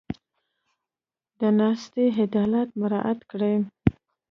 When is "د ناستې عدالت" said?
1.39-2.69